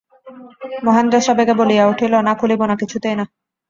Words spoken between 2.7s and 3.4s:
কিছুতেই না।